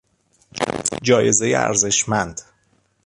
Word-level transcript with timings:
جایزهی 1.03 1.55
ارزشمند 1.55 2.41